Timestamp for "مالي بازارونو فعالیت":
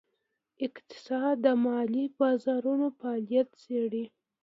1.65-3.49